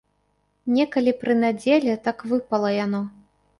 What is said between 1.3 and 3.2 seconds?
надзеле так выпала яно.